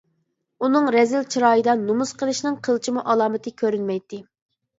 [0.67, 4.23] ئۇنىڭ رەزىل چىرايىدا نومۇس قىلىشنىڭ قىلچىمۇ ئالامىتى كۆرۈنمەيتتى.